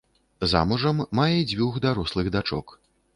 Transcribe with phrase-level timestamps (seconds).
[0.53, 2.75] Замужам, мае дзвюх дарослых дачок.